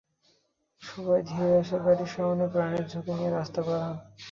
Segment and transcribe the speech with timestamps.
[0.81, 3.95] সবাই ধেয়ে আসা গাড়ির সামনে দিয়ে প্রাণের ঝুঁকি নিয়ে রাস্তা পার হন।